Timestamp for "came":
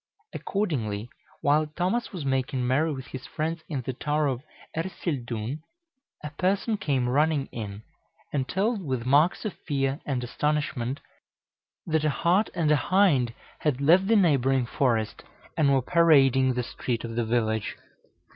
6.77-7.07